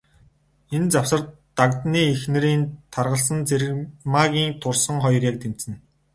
Энэ 0.75 0.89
завсар, 0.93 1.21
Дагданы 1.57 2.01
эхнэрийн 2.13 2.63
таргалсан, 2.93 3.39
Цэрмаагийн 3.47 4.51
турсан 4.61 4.97
хоёр 5.03 5.23
яг 5.31 5.35
тэнцэнэ. 5.43 5.75